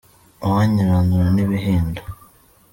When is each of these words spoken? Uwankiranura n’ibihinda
Uwankiranura 0.45 1.27
n’ibihinda 1.35 2.01